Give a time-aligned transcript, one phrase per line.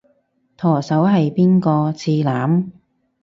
[0.57, 1.93] 舵手係邊個？
[1.93, 2.71] 次男？